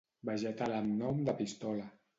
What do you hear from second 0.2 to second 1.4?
Vegetal amb nom de